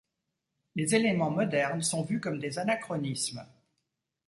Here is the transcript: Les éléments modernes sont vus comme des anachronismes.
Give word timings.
Les 0.73 0.95
éléments 0.95 1.29
modernes 1.29 1.83
sont 1.83 2.01
vus 2.01 2.19
comme 2.19 2.39
des 2.39 2.57
anachronismes. 2.57 3.45